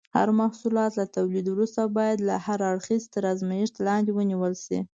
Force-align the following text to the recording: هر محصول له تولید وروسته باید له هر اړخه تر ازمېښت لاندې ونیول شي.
هر 0.17 0.29
محصول 0.39 0.73
له 0.97 1.05
تولید 1.17 1.45
وروسته 1.49 1.81
باید 1.97 2.19
له 2.27 2.35
هر 2.45 2.59
اړخه 2.71 2.95
تر 3.13 3.23
ازمېښت 3.33 3.75
لاندې 3.87 4.11
ونیول 4.13 4.53
شي. 4.65 4.79